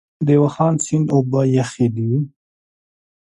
[0.25, 2.11] د واخان سیند اوبه یخې دي؟